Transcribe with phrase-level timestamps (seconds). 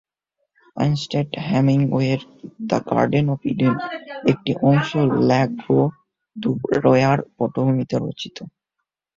[0.77, 1.13] Ernst
[1.47, 2.19] হেমিংওয়ের
[2.69, 3.75] "the garden of Eden"
[4.31, 4.89] একটি অংশ
[5.19, 8.37] ল্য গ্রো-দ্যু-রোয়ার পটভূমিতে রচিত।